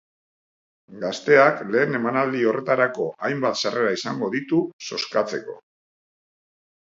Gazteak 1.01 1.59
lehen 1.73 1.97
emanaldi 1.99 2.41
horretarako 2.51 3.05
hainbat 3.27 3.61
sarrera 3.63 3.93
izango 3.99 4.29
ditu 4.37 4.61
zozkatzeko. 4.89 5.59